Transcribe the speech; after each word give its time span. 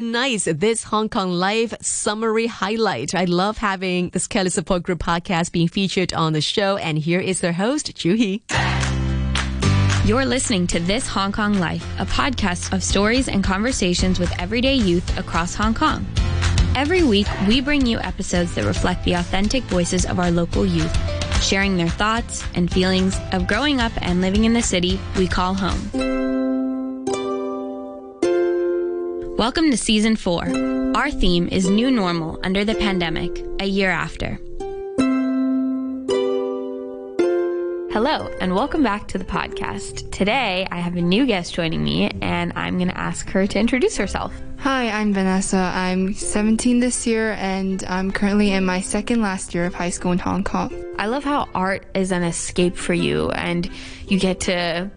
Nice. 0.00 0.44
This 0.44 0.82
Hong 0.84 1.10
Kong 1.10 1.30
Life 1.30 1.74
summary 1.82 2.46
highlight. 2.46 3.14
I 3.14 3.26
love 3.26 3.58
having 3.58 4.08
this 4.08 4.26
KELY 4.26 4.48
Support 4.48 4.82
Group 4.82 5.00
podcast 5.00 5.52
being 5.52 5.68
featured 5.68 6.14
on 6.14 6.32
the 6.32 6.40
show. 6.40 6.78
And 6.78 6.98
here 6.98 7.20
is 7.20 7.40
their 7.42 7.52
host, 7.52 7.94
Juhi. 7.94 8.40
You're 10.06 10.24
listening 10.24 10.66
to 10.68 10.80
This 10.80 11.06
Hong 11.06 11.32
Kong 11.32 11.58
Life, 11.60 11.84
a 11.98 12.06
podcast 12.06 12.72
of 12.72 12.82
stories 12.82 13.28
and 13.28 13.44
conversations 13.44 14.18
with 14.18 14.32
everyday 14.40 14.76
youth 14.76 15.18
across 15.18 15.54
Hong 15.54 15.74
Kong. 15.74 16.06
Every 16.74 17.02
week, 17.02 17.26
we 17.46 17.60
bring 17.60 17.84
you 17.84 17.98
episodes 17.98 18.54
that 18.54 18.64
reflect 18.64 19.04
the 19.04 19.12
authentic 19.14 19.64
voices 19.64 20.06
of 20.06 20.18
our 20.18 20.30
local 20.30 20.64
youth, 20.64 20.96
sharing 21.42 21.76
their 21.76 21.90
thoughts 21.90 22.42
and 22.54 22.72
feelings 22.72 23.18
of 23.32 23.46
growing 23.46 23.82
up 23.82 23.92
and 24.00 24.22
living 24.22 24.46
in 24.46 24.54
the 24.54 24.62
city 24.62 24.98
we 25.18 25.28
call 25.28 25.52
home. 25.52 26.29
Welcome 29.40 29.70
to 29.70 29.76
season 29.78 30.16
four. 30.16 30.44
Our 30.94 31.10
theme 31.10 31.48
is 31.48 31.66
New 31.66 31.90
Normal 31.90 32.38
Under 32.42 32.62
the 32.62 32.74
Pandemic, 32.74 33.42
a 33.58 33.64
year 33.64 33.88
after. 33.88 34.38
Hello, 37.90 38.28
and 38.42 38.54
welcome 38.54 38.82
back 38.82 39.08
to 39.08 39.16
the 39.16 39.24
podcast. 39.24 40.10
Today, 40.12 40.68
I 40.70 40.76
have 40.80 40.94
a 40.94 41.00
new 41.00 41.24
guest 41.24 41.54
joining 41.54 41.82
me, 41.82 42.10
and 42.20 42.52
I'm 42.54 42.76
going 42.76 42.90
to 42.90 42.98
ask 42.98 43.30
her 43.30 43.46
to 43.46 43.58
introduce 43.58 43.96
herself. 43.96 44.34
Hi, 44.58 44.90
I'm 44.90 45.14
Vanessa. 45.14 45.72
I'm 45.74 46.12
17 46.12 46.80
this 46.80 47.06
year, 47.06 47.32
and 47.38 47.82
I'm 47.84 48.10
currently 48.10 48.52
in 48.52 48.66
my 48.66 48.82
second 48.82 49.22
last 49.22 49.54
year 49.54 49.64
of 49.64 49.72
high 49.72 49.88
school 49.88 50.12
in 50.12 50.18
Hong 50.18 50.44
Kong. 50.44 50.70
I 50.98 51.06
love 51.06 51.24
how 51.24 51.48
art 51.54 51.86
is 51.94 52.12
an 52.12 52.24
escape 52.24 52.76
for 52.76 52.92
you, 52.92 53.30
and 53.30 53.70
you 54.06 54.18
get 54.18 54.40
to 54.40 54.90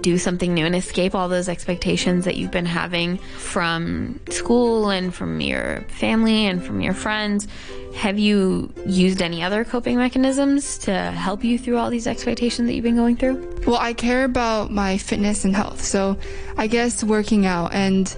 do 0.00 0.18
something 0.18 0.54
new 0.54 0.66
and 0.66 0.74
escape 0.74 1.14
all 1.14 1.28
those 1.28 1.48
expectations 1.48 2.24
that 2.24 2.36
you've 2.36 2.50
been 2.50 2.66
having 2.66 3.18
from 3.18 4.20
school 4.30 4.90
and 4.90 5.14
from 5.14 5.40
your 5.40 5.82
family 5.88 6.46
and 6.46 6.62
from 6.62 6.80
your 6.80 6.94
friends. 6.94 7.46
Have 7.94 8.18
you 8.18 8.72
used 8.84 9.22
any 9.22 9.42
other 9.42 9.64
coping 9.64 9.96
mechanisms 9.96 10.78
to 10.78 10.92
help 10.92 11.42
you 11.44 11.58
through 11.58 11.78
all 11.78 11.88
these 11.88 12.06
expectations 12.06 12.68
that 12.68 12.74
you've 12.74 12.84
been 12.84 12.96
going 12.96 13.16
through? 13.16 13.62
Well, 13.66 13.78
I 13.78 13.94
care 13.94 14.24
about 14.24 14.70
my 14.70 14.98
fitness 14.98 15.44
and 15.44 15.56
health, 15.56 15.82
so 15.82 16.18
I 16.58 16.66
guess 16.66 17.02
working 17.02 17.46
out 17.46 17.72
and 17.72 18.14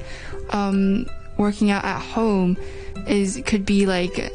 um, 0.50 1.06
working 1.36 1.70
out 1.70 1.84
at 1.84 2.00
home 2.00 2.56
is 3.06 3.40
could 3.46 3.64
be 3.64 3.86
like 3.86 4.32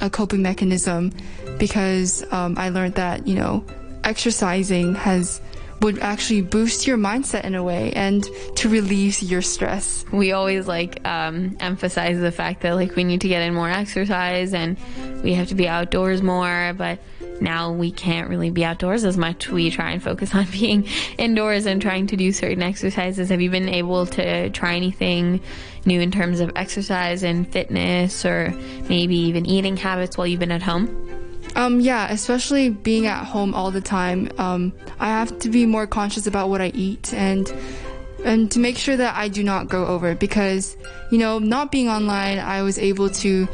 a 0.00 0.10
coping 0.10 0.42
mechanism 0.42 1.12
because 1.58 2.24
um, 2.32 2.54
I 2.58 2.70
learned 2.70 2.94
that 2.94 3.26
you 3.26 3.34
know 3.34 3.64
exercising 4.04 4.94
has 4.96 5.40
would 5.80 5.98
actually 6.00 6.42
boost 6.42 6.86
your 6.86 6.98
mindset 6.98 7.44
in 7.44 7.54
a 7.54 7.62
way 7.62 7.92
and 7.94 8.28
to 8.56 8.68
relieve 8.68 9.22
your 9.22 9.42
stress. 9.42 10.04
We 10.12 10.32
always 10.32 10.68
like 10.68 11.06
um, 11.06 11.56
emphasize 11.60 12.20
the 12.20 12.32
fact 12.32 12.60
that 12.62 12.74
like 12.74 12.96
we 12.96 13.04
need 13.04 13.22
to 13.22 13.28
get 13.28 13.42
in 13.42 13.54
more 13.54 13.70
exercise 13.70 14.52
and 14.52 14.76
we 15.22 15.34
have 15.34 15.48
to 15.48 15.54
be 15.54 15.66
outdoors 15.66 16.22
more, 16.22 16.74
but 16.76 16.98
now 17.40 17.72
we 17.72 17.90
can't 17.90 18.28
really 18.28 18.50
be 18.50 18.64
outdoors 18.64 19.04
as 19.04 19.16
much. 19.16 19.48
We 19.48 19.70
try 19.70 19.92
and 19.92 20.02
focus 20.02 20.34
on 20.34 20.46
being 20.50 20.86
indoors 21.16 21.66
and 21.66 21.80
trying 21.80 22.06
to 22.08 22.16
do 22.16 22.32
certain 22.32 22.62
exercises. 22.62 23.30
Have 23.30 23.40
you 23.40 23.50
been 23.50 23.68
able 23.68 24.06
to 24.06 24.50
try 24.50 24.76
anything 24.76 25.40
new 25.86 26.00
in 26.00 26.10
terms 26.10 26.40
of 26.40 26.52
exercise 26.56 27.22
and 27.22 27.50
fitness 27.50 28.26
or 28.26 28.50
maybe 28.88 29.16
even 29.16 29.46
eating 29.46 29.78
habits 29.78 30.18
while 30.18 30.26
you've 30.26 30.40
been 30.40 30.52
at 30.52 30.62
home? 30.62 31.19
Um, 31.56 31.80
yeah, 31.80 32.10
especially 32.10 32.70
being 32.70 33.06
at 33.06 33.24
home 33.24 33.54
all 33.54 33.70
the 33.70 33.80
time. 33.80 34.30
Um, 34.38 34.72
I 34.98 35.08
have 35.08 35.38
to 35.40 35.48
be 35.48 35.66
more 35.66 35.86
conscious 35.86 36.26
about 36.26 36.48
what 36.48 36.60
I 36.60 36.68
eat 36.68 37.12
and 37.12 37.52
and 38.24 38.50
to 38.52 38.58
make 38.58 38.76
sure 38.76 38.96
that 38.96 39.16
I 39.16 39.28
do 39.28 39.42
not 39.42 39.68
go 39.68 39.86
over 39.86 40.14
because 40.14 40.76
you 41.10 41.18
know 41.18 41.38
not 41.38 41.72
being 41.72 41.88
online, 41.88 42.38
I 42.38 42.62
was 42.62 42.78
able 42.78 43.10
to 43.10 43.28
you 43.28 43.48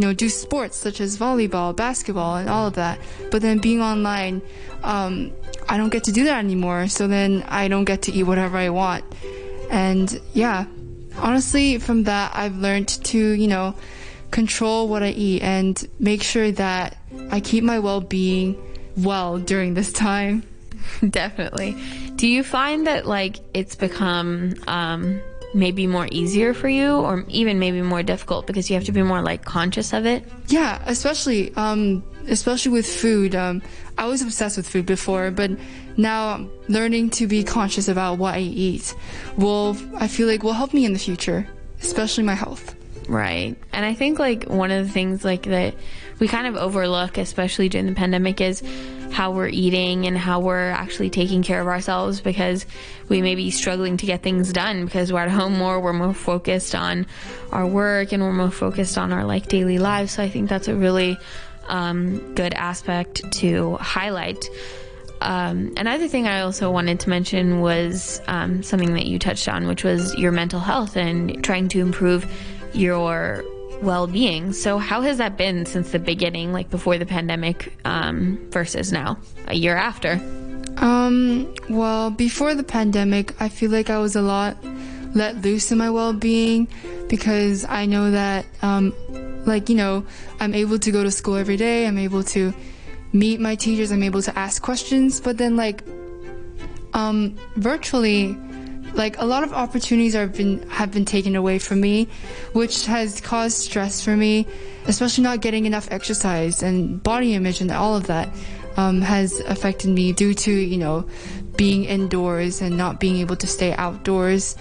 know 0.00 0.12
do 0.12 0.28
sports 0.28 0.76
such 0.76 1.00
as 1.00 1.18
volleyball, 1.18 1.74
basketball, 1.74 2.36
and 2.36 2.48
all 2.48 2.66
of 2.66 2.74
that. 2.74 2.98
But 3.30 3.42
then 3.42 3.58
being 3.58 3.82
online, 3.82 4.42
um, 4.82 5.32
I 5.68 5.76
don't 5.76 5.90
get 5.90 6.04
to 6.04 6.12
do 6.12 6.24
that 6.24 6.38
anymore. 6.38 6.88
So 6.88 7.06
then 7.06 7.44
I 7.48 7.68
don't 7.68 7.84
get 7.84 8.02
to 8.02 8.12
eat 8.12 8.24
whatever 8.24 8.56
I 8.56 8.70
want. 8.70 9.04
And 9.70 10.20
yeah, 10.32 10.66
honestly, 11.16 11.78
from 11.78 12.04
that 12.04 12.32
I've 12.34 12.56
learned 12.56 12.88
to 12.88 13.18
you 13.18 13.48
know 13.48 13.74
control 14.32 14.88
what 14.88 15.02
I 15.02 15.10
eat 15.10 15.42
and 15.42 15.88
make 16.00 16.22
sure 16.22 16.50
that 16.52 16.96
I 17.30 17.40
keep 17.40 17.62
my 17.62 17.78
well 17.78 18.00
being 18.00 18.60
well 18.96 19.38
during 19.38 19.74
this 19.74 19.92
time. 19.92 20.42
Definitely. 21.08 21.76
Do 22.16 22.26
you 22.26 22.42
find 22.42 22.86
that 22.86 23.06
like 23.06 23.38
it's 23.54 23.76
become 23.76 24.54
um, 24.66 25.20
maybe 25.54 25.86
more 25.86 26.08
easier 26.10 26.54
for 26.54 26.68
you 26.68 26.96
or 26.96 27.24
even 27.28 27.58
maybe 27.58 27.82
more 27.82 28.02
difficult 28.02 28.46
because 28.46 28.68
you 28.68 28.74
have 28.74 28.84
to 28.84 28.92
be 28.92 29.02
more 29.02 29.22
like 29.22 29.44
conscious 29.44 29.92
of 29.92 30.06
it? 30.06 30.24
Yeah, 30.48 30.82
especially 30.86 31.54
um, 31.54 32.02
especially 32.28 32.72
with 32.72 32.86
food. 32.86 33.34
Um, 33.34 33.62
I 33.98 34.06
was 34.06 34.22
obsessed 34.22 34.56
with 34.56 34.68
food 34.68 34.86
before, 34.86 35.30
but 35.30 35.50
now 35.96 36.48
learning 36.68 37.10
to 37.10 37.26
be 37.26 37.44
conscious 37.44 37.88
about 37.88 38.18
what 38.18 38.34
I 38.34 38.40
eat 38.40 38.94
will 39.36 39.76
I 39.96 40.08
feel 40.08 40.26
like 40.26 40.42
will 40.42 40.54
help 40.54 40.74
me 40.74 40.84
in 40.84 40.92
the 40.92 40.98
future, 40.98 41.46
especially 41.80 42.24
my 42.24 42.34
health. 42.34 42.74
Right. 43.08 43.56
And 43.72 43.84
I 43.84 43.94
think 43.94 44.18
like 44.18 44.44
one 44.44 44.70
of 44.70 44.86
the 44.86 44.92
things 44.92 45.24
like 45.24 45.44
that 45.44 45.74
we 46.18 46.28
kind 46.28 46.46
of 46.46 46.56
overlook, 46.56 47.18
especially 47.18 47.68
during 47.68 47.86
the 47.86 47.94
pandemic, 47.94 48.40
is 48.40 48.62
how 49.12 49.32
we're 49.32 49.48
eating 49.48 50.06
and 50.06 50.16
how 50.16 50.40
we're 50.40 50.70
actually 50.70 51.10
taking 51.10 51.42
care 51.42 51.60
of 51.60 51.66
ourselves 51.66 52.20
because 52.20 52.64
we 53.08 53.20
may 53.20 53.34
be 53.34 53.50
struggling 53.50 53.96
to 53.98 54.06
get 54.06 54.22
things 54.22 54.52
done 54.52 54.84
because 54.84 55.12
we're 55.12 55.20
at 55.20 55.30
home 55.30 55.58
more, 55.58 55.80
we're 55.80 55.92
more 55.92 56.14
focused 56.14 56.74
on 56.74 57.06
our 57.50 57.66
work 57.66 58.12
and 58.12 58.22
we're 58.22 58.32
more 58.32 58.50
focused 58.50 58.96
on 58.96 59.12
our 59.12 59.24
like 59.24 59.48
daily 59.48 59.78
lives. 59.78 60.12
So 60.12 60.22
I 60.22 60.28
think 60.28 60.48
that's 60.48 60.68
a 60.68 60.74
really 60.74 61.18
um, 61.68 62.34
good 62.34 62.54
aspect 62.54 63.30
to 63.32 63.76
highlight. 63.76 64.48
Um, 65.20 65.74
another 65.76 66.08
thing 66.08 66.26
I 66.26 66.40
also 66.40 66.70
wanted 66.70 67.00
to 67.00 67.10
mention 67.10 67.60
was 67.60 68.20
um, 68.26 68.62
something 68.62 68.94
that 68.94 69.06
you 69.06 69.18
touched 69.18 69.48
on, 69.48 69.68
which 69.68 69.84
was 69.84 70.14
your 70.16 70.32
mental 70.32 70.58
health 70.58 70.96
and 70.96 71.42
trying 71.44 71.68
to 71.68 71.80
improve 71.80 72.26
your 72.74 73.44
well-being. 73.82 74.52
So 74.52 74.78
how 74.78 75.00
has 75.02 75.18
that 75.18 75.36
been 75.36 75.66
since 75.66 75.90
the 75.90 75.98
beginning, 75.98 76.52
like 76.52 76.70
before 76.70 76.98
the 76.98 77.06
pandemic, 77.06 77.76
um, 77.84 78.38
versus 78.50 78.92
now, 78.92 79.18
a 79.48 79.54
year 79.54 79.76
after? 79.76 80.20
Um, 80.76 81.54
well, 81.68 82.10
before 82.10 82.54
the 82.54 82.62
pandemic, 82.62 83.40
I 83.40 83.48
feel 83.48 83.70
like 83.70 83.90
I 83.90 83.98
was 83.98 84.16
a 84.16 84.22
lot 84.22 84.56
let 85.14 85.42
loose 85.42 85.70
in 85.70 85.78
my 85.78 85.90
well-being 85.90 86.68
because 87.08 87.64
I 87.64 87.86
know 87.86 88.10
that, 88.12 88.46
um, 88.62 88.94
like 89.44 89.68
you 89.68 89.74
know, 89.74 90.06
I'm 90.40 90.54
able 90.54 90.78
to 90.78 90.90
go 90.90 91.02
to 91.02 91.10
school 91.10 91.36
every 91.36 91.56
day. 91.56 91.86
I'm 91.86 91.98
able 91.98 92.22
to 92.24 92.54
meet 93.12 93.40
my 93.40 93.54
teachers. 93.54 93.90
I'm 93.90 94.02
able 94.02 94.22
to 94.22 94.38
ask 94.38 94.62
questions. 94.62 95.20
But 95.20 95.36
then, 95.36 95.56
like, 95.56 95.84
um, 96.94 97.36
virtually 97.56 98.38
like 98.94 99.18
a 99.18 99.24
lot 99.24 99.42
of 99.42 99.52
opportunities 99.52 100.14
have 100.14 100.34
been 100.34 100.68
have 100.68 100.92
been 100.92 101.04
taken 101.04 101.36
away 101.36 101.58
from 101.58 101.80
me, 101.80 102.08
which 102.52 102.86
has 102.86 103.20
caused 103.20 103.58
stress 103.58 104.04
for 104.04 104.16
me, 104.16 104.46
especially 104.86 105.24
not 105.24 105.40
getting 105.40 105.66
enough 105.66 105.88
exercise 105.90 106.62
and 106.62 107.02
body 107.02 107.34
image 107.34 107.60
and 107.60 107.70
all 107.70 107.96
of 107.96 108.06
that 108.06 108.28
um, 108.76 109.00
has 109.00 109.40
affected 109.40 109.90
me 109.90 110.12
due 110.12 110.34
to 110.34 110.52
you 110.52 110.76
know 110.76 111.08
being 111.56 111.84
indoors 111.84 112.62
and 112.62 112.76
not 112.76 113.00
being 113.00 113.16
able 113.16 113.36
to 113.36 113.46
stay 113.46 113.72
outdoors. 113.74 114.56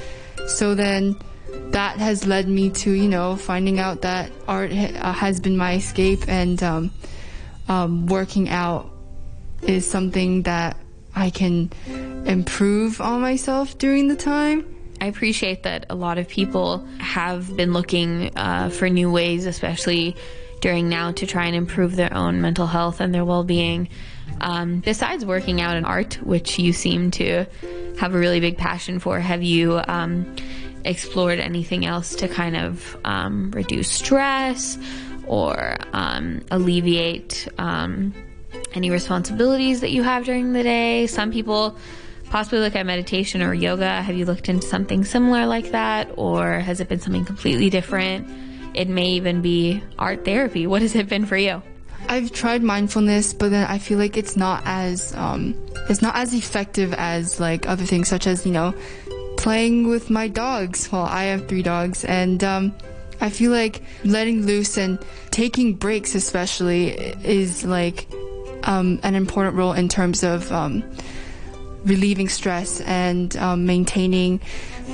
So 0.47 0.75
then 0.75 1.16
that 1.72 1.97
has 1.97 2.25
led 2.25 2.47
me 2.47 2.70
to 2.70 2.91
you 2.91 3.08
know 3.09 3.36
finding 3.36 3.80
out 3.80 4.02
that 4.02 4.31
art 4.47 4.72
ha- 4.72 5.14
has 5.14 5.40
been 5.40 5.58
my 5.58 5.75
escape 5.75 6.28
and 6.28 6.62
um, 6.64 6.91
um, 7.68 8.08
working 8.08 8.50
out 8.50 8.90
is 9.62 9.90
something 9.90 10.44
that 10.44 10.78
I 11.16 11.30
can 11.30 11.70
improve 12.31 13.02
on 13.02 13.22
myself 13.22 13.78
during 13.78 14.08
the 14.08 14.16
time. 14.16 14.66
I 15.02 15.08
appreciate 15.08 15.64
that 15.64 15.88
a 15.90 15.96
lot 15.96 16.18
of 16.18 16.28
people 16.28 16.86
have 17.00 17.56
been 17.58 17.74
looking 17.74 18.31
uh, 18.38 18.69
for 18.69 18.88
new 18.88 19.11
ways, 19.11 19.46
especially 19.46 20.16
during 20.61 20.90
now, 20.90 21.11
to 21.11 21.26
try 21.26 21.46
and 21.46 21.55
improve 21.55 21.96
their 21.96 22.14
own 22.14 22.40
mental 22.40 22.67
health 22.67 23.02
and 23.02 23.14
their 23.14 23.26
well 23.26 23.44
being. 23.44 23.90
Um, 24.40 24.79
besides 24.79 25.26
working 25.26 25.59
out 25.59 25.76
in 25.76 25.85
art, 25.85 26.16
which 26.23 26.58
you 26.58 26.72
seem 26.72 27.11
to 27.11 27.46
have 28.00 28.16
a 28.16 28.17
really 28.17 28.40
big 28.40 28.58
passion 28.58 29.00
for, 29.00 29.20
have 29.20 29.44
you 29.44 29.82
um, 29.88 30.35
explored 30.85 31.40
anything 31.40 31.85
else 31.85 32.16
to 32.16 32.28
kind 32.28 32.55
of 32.55 32.97
um, 33.03 33.52
reduce 33.52 33.90
stress 33.90 34.78
or 35.28 35.78
um, 35.94 36.41
alleviate 36.52 37.47
um, 37.58 38.14
any 38.73 38.90
responsibilities 38.90 39.82
that 39.82 39.91
you 39.91 40.03
have 40.03 40.26
during 40.26 40.53
the 40.53 40.64
day? 40.64 41.08
Some 41.08 41.32
people 41.32 41.76
possibly 42.31 42.59
look 42.59 42.75
at 42.75 42.85
meditation 42.85 43.41
or 43.41 43.53
yoga. 43.53 44.01
Have 44.01 44.16
you 44.16 44.25
looked 44.25 44.47
into 44.47 44.66
something 44.66 45.03
similar 45.03 45.45
like 45.45 45.72
that, 45.72 46.09
or 46.16 46.59
has 46.59 46.79
it 46.79 46.87
been 46.87 47.01
something 47.01 47.25
completely 47.25 47.69
different? 47.69 48.28
It 48.73 48.87
may 48.87 49.09
even 49.09 49.41
be 49.41 49.83
art 49.99 50.23
therapy. 50.23 50.66
What 50.66 50.81
has 50.81 50.95
it 50.95 51.09
been 51.09 51.25
for 51.25 51.35
you? 51.35 51.61
I've 52.07 52.31
tried 52.31 52.63
mindfulness, 52.63 53.33
but 53.33 53.51
then 53.51 53.67
I 53.67 53.78
feel 53.78 53.99
like 53.99 54.16
it's 54.16 54.37
not 54.37 54.63
as 54.66 55.13
um, 55.16 55.55
it's 55.89 56.01
not 56.01 56.16
as 56.16 56.33
effective 56.33 56.93
as 56.93 57.39
like 57.39 57.67
other 57.67 57.85
things, 57.85 58.07
such 58.07 58.25
as 58.25 58.45
you 58.45 58.53
know 58.53 58.73
playing 59.37 59.89
with 59.89 60.09
my 60.09 60.29
dogs. 60.29 60.89
Well, 60.89 61.03
I 61.03 61.25
have 61.25 61.49
three 61.49 61.63
dogs, 61.63 62.05
and 62.05 62.41
um, 62.45 62.73
I 63.19 63.29
feel 63.29 63.51
like 63.51 63.83
letting 64.05 64.45
loose 64.45 64.78
and 64.78 64.97
taking 65.31 65.73
breaks, 65.75 66.16
especially, 66.16 66.91
is 67.25 67.66
like 67.66 68.07
um, 68.63 69.01
an 69.03 69.16
important 69.16 69.57
role 69.57 69.73
in 69.73 69.89
terms 69.89 70.23
of 70.23 70.49
um, 70.51 70.81
relieving 71.83 72.29
stress 72.29 72.81
and 72.81 73.35
um, 73.37 73.66
maintaining 73.66 74.39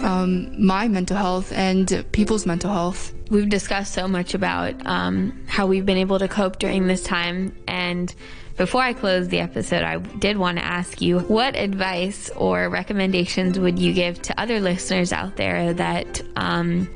um, 0.02 0.66
my 0.66 0.88
mental 0.88 1.18
health 1.18 1.52
and 1.54 2.06
people's 2.12 2.46
mental 2.46 2.72
health. 2.72 3.14
We've 3.30 3.50
discussed 3.50 3.94
so 3.94 4.08
much 4.08 4.34
about 4.34 4.86
um, 4.86 5.44
how 5.48 5.68
we've 5.68 5.86
been 5.86 5.98
able 5.98 6.20
to 6.20 6.28
cope 6.28 6.60
during 6.60 6.88
this 6.88 7.04
time. 7.04 7.56
And 7.68 8.14
before 8.56 8.82
I 8.82 8.94
close 8.94 9.28
the 9.28 9.40
episode, 9.40 9.84
I 9.84 9.98
did 9.98 10.38
want 10.38 10.58
to 10.58 10.66
ask 10.66 11.02
you 11.02 11.20
what 11.20 11.56
advice 11.56 12.30
or 12.36 12.70
recommendations 12.70 13.60
would 13.60 13.80
you 13.80 13.94
give 13.94 14.22
to 14.24 14.40
other 14.40 14.60
listeners 14.60 15.14
out 15.14 15.36
there 15.36 15.74
that 15.74 16.22
um, 16.36 16.90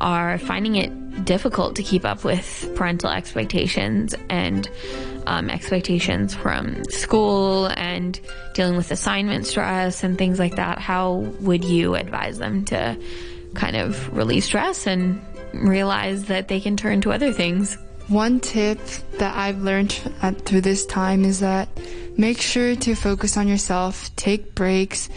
are 0.00 0.38
finding 0.38 0.76
it 0.76 1.24
difficult 1.24 1.76
to 1.76 1.82
keep 1.82 2.04
up 2.04 2.24
with 2.24 2.70
parental 2.74 3.10
expectations 3.10 4.14
and 4.28 4.68
um, 5.26 5.48
expectations 5.48 6.34
from 6.34 6.84
school 6.84 7.66
and 7.66 8.20
dealing 8.54 8.76
with 8.76 8.90
assignment 8.90 9.46
stress 9.46 10.02
and 10.02 10.18
things 10.18 10.38
like 10.38 10.56
that, 10.56 10.78
how 10.78 11.14
would 11.40 11.64
you 11.64 11.94
advise 11.94 12.38
them 12.38 12.64
to 12.66 12.96
kind 13.54 13.76
of 13.76 14.16
release 14.16 14.46
stress 14.46 14.86
and 14.86 15.20
realize 15.52 16.24
that 16.24 16.48
they 16.48 16.60
can 16.60 16.76
turn 16.76 17.00
to 17.02 17.12
other 17.12 17.32
things? 17.32 17.76
One 18.08 18.40
tip 18.40 18.78
that 19.18 19.34
I've 19.34 19.62
learned 19.62 19.98
at, 20.20 20.44
through 20.44 20.60
this 20.60 20.84
time 20.84 21.24
is 21.24 21.40
that 21.40 21.68
make 22.18 22.40
sure 22.40 22.76
to 22.76 22.94
focus 22.94 23.36
on 23.36 23.48
yourself, 23.48 24.14
take 24.16 24.54
breaks, 24.54 25.08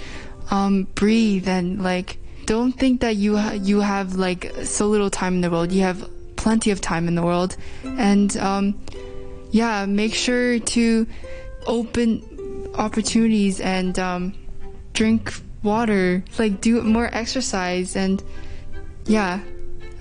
um, 0.52 0.84
breathe, 0.96 1.50
and 1.50 1.84
like 1.84 2.18
don't 2.48 2.72
think 2.72 3.02
that 3.02 3.18
you 3.18 3.38
ha- 3.38 3.52
you 3.52 3.82
have 3.82 4.16
like 4.16 4.52
so 4.64 4.88
little 4.88 5.12
time 5.12 5.36
in 5.36 5.42
the 5.42 5.52
world. 5.52 5.72
You 5.72 5.84
have 5.84 6.10
plenty 6.38 6.72
of 6.72 6.82
time 6.82 7.08
in 7.08 7.14
the 7.14 7.22
world, 7.22 7.56
and 7.84 8.36
um, 8.38 8.80
yeah, 9.52 9.86
make 9.86 10.16
sure 10.16 10.58
to 10.58 11.06
open 11.68 12.24
opportunities 12.76 13.60
and 13.60 14.00
um, 14.00 14.34
drink 14.94 15.34
water, 15.62 16.24
like 16.40 16.62
do 16.62 16.82
more 16.82 17.10
exercise, 17.12 17.96
and 17.96 18.24
yeah, 19.06 19.42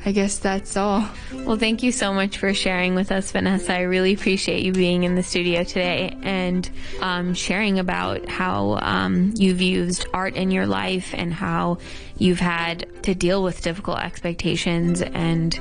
I 0.07 0.13
guess 0.13 0.39
that's 0.39 0.77
all. 0.77 1.05
Well, 1.33 1.57
thank 1.57 1.83
you 1.83 1.91
so 1.91 2.15
much 2.15 2.39
for 2.39 2.55
sharing 2.55 2.95
with 2.95 3.11
us, 3.11 3.33
Vanessa. 3.33 3.75
I 3.75 3.81
really 3.81 4.15
appreciate 4.15 4.65
you 4.65 4.71
being 4.71 5.03
in 5.03 5.17
the 5.17 5.23
studio 5.25 5.65
today 5.65 6.17
and 6.23 6.71
um, 7.01 7.35
sharing 7.35 7.81
about 7.81 8.29
how 8.29 8.79
um, 8.83 9.35
you've 9.35 9.61
used 9.61 10.07
art 10.15 10.37
in 10.37 10.53
your 10.53 10.65
life 10.65 11.13
and 11.13 11.35
how 11.35 11.79
you've 12.19 12.39
had 12.39 12.87
to 13.03 13.17
deal 13.17 13.43
with 13.43 13.63
difficult 13.63 13.99
expectations 13.99 15.03
and 15.03 15.59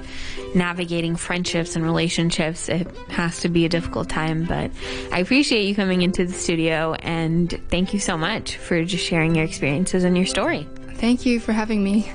navigating 0.54 1.16
friendships 1.16 1.76
and 1.76 1.84
relationships. 1.84 2.70
It 2.70 2.88
has 3.10 3.40
to 3.40 3.50
be 3.50 3.66
a 3.66 3.70
difficult 3.70 4.10
time, 4.10 4.46
but 4.46 4.70
I 5.12 5.22
appreciate 5.22 5.66
you 5.66 5.74
coming 5.74 6.04
into 6.04 6.24
the 6.24 6.34
studio 6.34 6.94
and 7.00 7.50
thank 7.70 7.96
you 7.96 8.00
so 8.00 8.16
much 8.16 8.58
for 8.58 8.86
just 8.86 9.04
sharing 9.04 9.34
your 9.34 9.46
experiences 9.46 10.04
and 10.04 10.16
your 10.16 10.28
story. 10.28 10.68
Thank 10.98 11.26
you 11.26 11.40
for 11.40 11.52
having 11.52 11.84
me. 11.84 12.12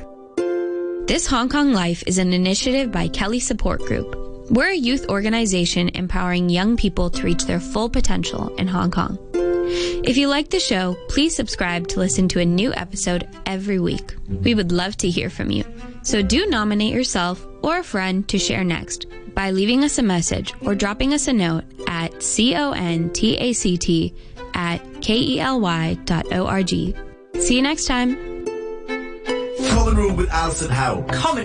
This 1.11 1.27
Hong 1.27 1.49
Kong 1.49 1.73
Life 1.73 2.05
is 2.07 2.19
an 2.19 2.33
initiative 2.33 2.93
by 2.93 3.09
KELY 3.09 3.41
Support 3.41 3.81
Group. 3.81 4.15
We're 4.49 4.71
a 4.71 4.77
youth 4.77 5.09
organization 5.09 5.89
empowering 5.89 6.49
young 6.49 6.77
people 6.77 7.11
to 7.11 7.25
reach 7.25 7.47
their 7.47 7.59
full 7.59 7.91
potential 7.91 8.55
in 8.59 8.69
Hong 8.69 8.93
Kong. 8.93 9.19
If 9.35 10.17
you 10.17 10.29
like 10.29 10.51
the 10.51 10.61
show, 10.61 10.97
please 11.09 11.35
subscribe 11.35 11.89
to 11.89 11.99
listen 11.99 12.29
to 12.29 12.39
a 12.39 12.45
new 12.45 12.73
episode 12.75 13.29
every 13.45 13.81
week. 13.81 14.15
We 14.29 14.55
would 14.55 14.71
love 14.71 14.97
to 14.99 15.11
hear 15.11 15.31
from 15.31 15.51
you. 15.51 15.65
So 16.05 16.23
do 16.23 16.47
nominate 16.47 16.95
yourself 16.95 17.45
or 17.61 17.79
a 17.79 17.83
friend 17.83 18.29
to 18.29 18.39
share 18.39 18.63
next 18.63 19.07
by 19.35 19.51
leaving 19.51 19.83
us 19.83 19.99
a 19.99 20.05
message 20.05 20.55
or 20.61 20.77
dropping 20.77 21.13
us 21.13 21.27
a 21.27 21.33
note 21.33 21.65
at 21.89 22.13
contact 22.13 23.21
at 24.55 24.79
kely.org. 25.01 26.69
See 27.43 27.57
you 27.57 27.63
next 27.63 27.87
time. 27.87 28.30
Common 29.71 29.97
Room 29.97 30.17
with 30.17 30.29
Alison 30.31 30.69
Howe. 30.69 31.03
Coming 31.13 31.39